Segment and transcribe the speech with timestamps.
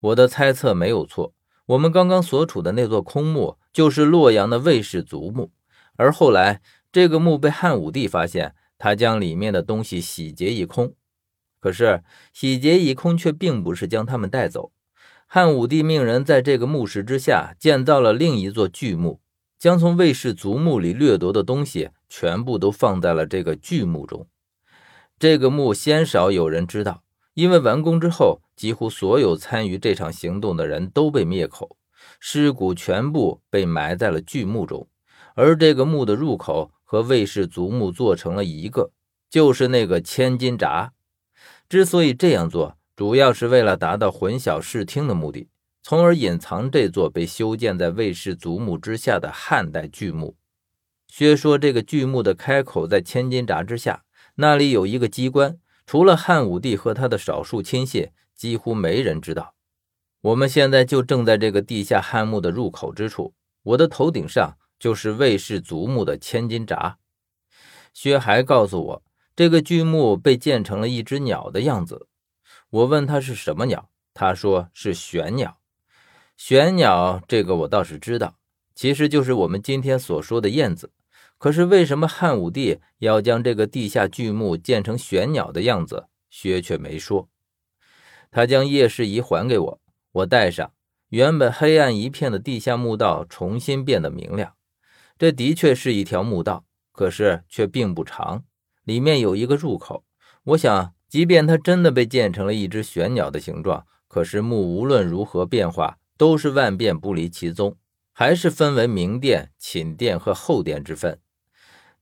[0.00, 1.34] 我的猜测没有错，
[1.66, 5.52] 我们刚刚所处的那座空墓就是洛阳的魏氏族墓，
[5.96, 10.94] 而后来这个墓被汉武帝发现，他将里面的东西洗劫一空。
[11.60, 12.02] 可是
[12.32, 14.72] 洗劫一空却并不是将他们带走，
[15.26, 19.20] 汉武帝命人在这个墓室之下建造了另一座巨墓，
[19.58, 24.26] 将从魏氏族墓里掠夺的东西全部都放在了这个巨墓中。
[25.18, 27.02] 这个墓鲜少有人知道，
[27.34, 31.76] 因为完工之后，几乎所有参与这场行动的人都被灭口，
[32.18, 34.88] 尸骨全部被埋在了巨墓中，
[35.34, 38.90] 而这个墓的入口和魏氏族墓做成了一个，
[39.30, 40.92] 就是那个千金闸。
[41.68, 45.48] 之所以这样做，主要是为了达到混淆视听的目的，
[45.82, 50.36] 从而隐藏这座被修建在魏氏族墓之下的汉代巨墓。
[51.06, 54.02] 薛说，这个巨墓的开口在千金闸之下，
[54.34, 55.56] 那里有一个机关，
[55.90, 59.56] 除了汉武帝和他的少数亲信，几乎没人知道。
[60.20, 63.34] 我们现在就正在这个地下汉墓的入口之处，
[63.64, 66.98] 我的头顶上就是魏氏族墓的千金闸。
[67.92, 69.02] 薛还告诉我。
[69.34, 72.06] 这个巨墓被建成了一只鸟的样子，
[72.70, 75.58] 我问他是什么鸟，他说是玄鸟。
[76.36, 78.36] 玄鸟这个我倒是知道，
[78.76, 80.92] 其实就是我们今天所说的燕子。
[81.40, 87.30] 可是为什么汉武帝要将这个地下巨墓建成玄鸟的样子，薛却没说。
[88.30, 89.80] 他将夜视仪还给我，
[90.12, 90.74] 我戴上，
[91.08, 94.52] 原本黑暗一片的地下墓道重新变得明亮。
[95.18, 98.44] 这的确是一条墓道，可是却并不长。
[98.84, 100.04] 里面有一个入口，
[100.44, 107.78] 我想，即便它真的被建成了一只玄鸟的形状，可是墓无论如何变化，都是万变不离其宗，
[108.12, 111.18] 还是分为明殿、寝殿和后殿之分。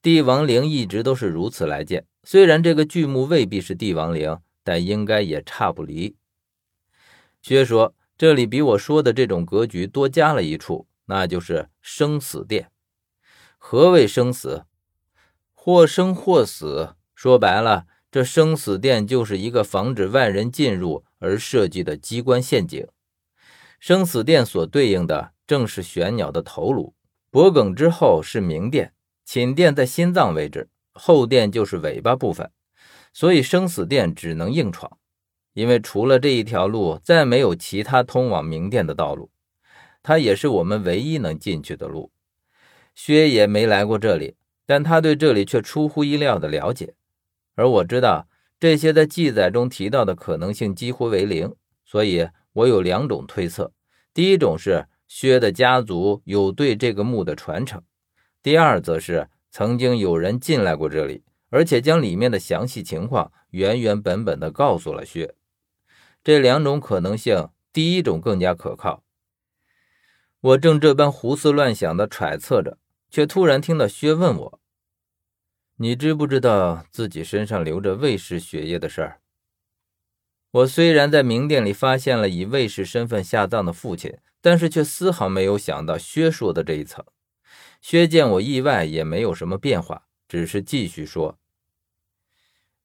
[0.00, 6.16] 帝王陵一直都是如此来建，虽然这个巨墓未必是帝王陵，但应该也差不离。
[7.42, 12.70] 薛说，这里比我说的这种格局多加了一处，那就是生死殿。
[13.58, 14.66] 何谓生死？
[15.53, 22.86] 或生或死，说白了，这生死殿就是一个防止外人进入而设计的机关陷阱。
[23.80, 26.94] 生死殿所对应的正是玄鸟的头颅，
[27.30, 28.92] 脖梗之后是明殿，
[29.31, 32.50] 寝殿在心脏位置，后殿就是尾巴部分。
[33.12, 34.97] 所以生死殿只能硬闯，
[35.53, 39.31] 因为除了这一条路，再没有其他通往明殿的道路。
[40.03, 42.11] 它也是我们唯一能进去的路。
[42.94, 44.37] 薛也没来过这里。
[44.65, 46.95] 但他对这里却出乎意料的了解，
[47.55, 48.28] 而我知道
[48.59, 53.72] 这些在记载中提到的可能性几乎为零，所以我有两种推测：
[54.15, 57.81] 第一种是薛的家族有对这个墓的传承；
[58.43, 65.34] 第二则是曾经有人进来过这里，而且将里面的详细情况原原本本的告诉了薛。
[66.22, 69.04] 这两种可能性，第一种更加可靠。
[70.41, 72.78] 我正这般胡思乱想的揣测着。
[73.10, 74.60] 却突然听到薛问我
[75.81, 79.21] ：“你知不知道自己身上流着卫士血液的事儿？”
[80.53, 87.03] 我虽然在明殿里发现了以卫士身份下葬的父亲，但是却丝毫没有想到薛说的这一层。
[87.81, 91.38] 薛见我意外，也没有什么变化，只是继续说：“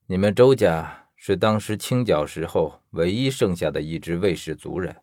[0.08, 4.98] 你们周家是当时清剿时候唯一剩下的一支卫氏族人。”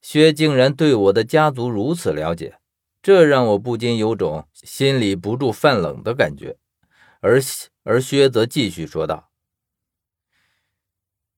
[0.00, 2.58] 薛竟然对我的家族如此了解。
[3.02, 6.56] 这让我不禁有种心里不住泛冷的感觉，
[7.20, 7.40] 而
[7.84, 9.30] 而薛则继续说道：“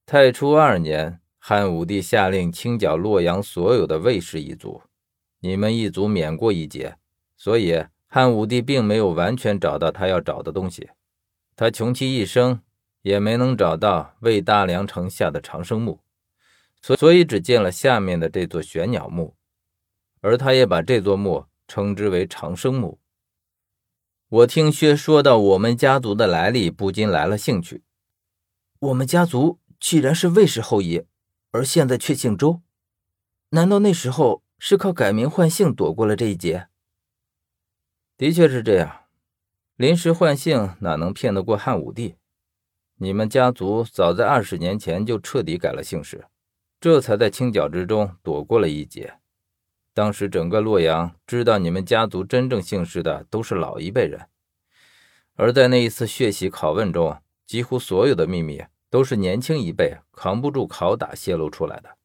[0.07, 4.81] 太初二年，汉武帝下令清剿洛阳所有的卫氏一族，
[5.39, 6.97] 你们一族免过一劫，
[7.35, 10.89] 所以汉武帝并没有完全找到他要找的东西。
[11.55, 12.61] 他穷其一生
[13.01, 15.99] 也没能找到魏大梁城下的长生墓，
[16.81, 19.35] 所所以只建了下面的这座玄鸟墓，
[20.21, 22.97] 而他也把这座墓。”称之为长生墓。
[24.27, 27.83] 我听薛说到我们家族的来历，不禁来了兴趣。
[28.79, 31.03] 我们家族既然是魏氏后裔，
[31.51, 32.63] 而现在却姓周，
[33.49, 36.67] 难道那时候是靠改名换姓躲过了这一劫？
[38.17, 39.05] 的确是这样，
[39.77, 42.15] 临时换姓哪能骗得过汉武帝？
[42.97, 46.25] 你们家族早在二十年前就彻底改了姓氏，
[46.81, 49.13] 这才在清剿之中躲过了一劫。
[49.93, 54.27] 当时整个洛阳知道你们家族真正姓氏的都是老一辈人，
[55.35, 61.95] 而在那一次血洗拷问中，几乎所有的秘密都是年轻一辈扛不住拷打泄露出来的，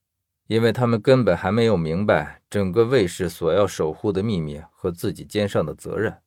[0.47, 6.23] 因为他们根本还没有明白整个卫氏所要守护的秘密和自己肩上的责任，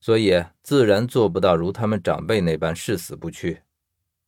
[0.00, 3.62] 所以自然做不到如他们长辈那般誓死不屈。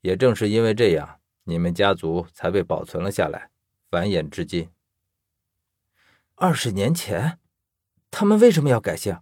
[0.03, 3.51] 也正是因为这样，你们家族才被保存了下来，
[3.91, 4.71] 繁衍至今。
[6.35, 7.39] 二十年前，
[8.11, 9.19] 他们为什么要改姓？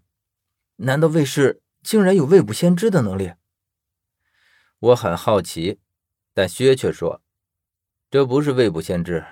[0.76, 3.32] 难道卫士竟然有未卜先知的能力？
[4.78, 5.80] 我很好奇，
[6.32, 7.20] 但薛却说
[8.08, 9.26] ：“这不是未卜先知，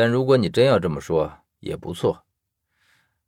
[0.00, 2.24] 但如果你真要这么说，也不错。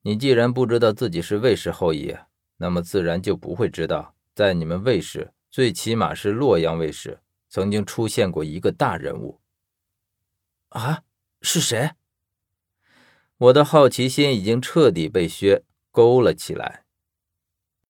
[0.01, 2.17] 你既然不知道自己是卫氏后裔，
[2.57, 7.21] 那么自然就不会知道，在你们卫氏，最起码是洛阳卫氏，
[7.51, 9.43] 曾经出现过一个大人物。
[10.71, 11.03] 啊，
[11.43, 11.91] 是谁？”
[13.37, 16.82] 我的好奇心已经彻底被薛勾了起来。